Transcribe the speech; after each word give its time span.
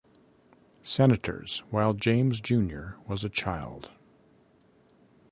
Senators 0.81 1.61
while 1.69 1.93
James 1.93 2.41
Junior 2.41 2.97
was 3.05 3.23
a 3.23 3.29
child. 3.29 3.91